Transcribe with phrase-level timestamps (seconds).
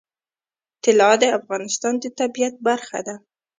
[0.83, 3.15] طلا د افغانستان د طبیعت برخه ده.